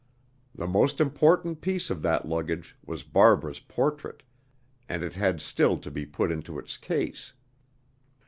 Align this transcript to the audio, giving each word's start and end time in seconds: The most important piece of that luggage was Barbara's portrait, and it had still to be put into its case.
The 0.55 0.65
most 0.65 0.99
important 0.99 1.61
piece 1.61 1.91
of 1.91 2.01
that 2.01 2.27
luggage 2.27 2.75
was 2.83 3.03
Barbara's 3.03 3.59
portrait, 3.59 4.23
and 4.89 5.03
it 5.03 5.13
had 5.13 5.39
still 5.41 5.77
to 5.77 5.91
be 5.91 6.07
put 6.07 6.31
into 6.31 6.57
its 6.57 6.75
case. 6.75 7.33